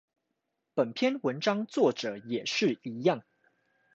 [0.73, 3.21] 本篇文章作者也是一樣